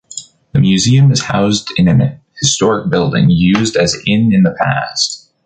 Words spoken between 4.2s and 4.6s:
in the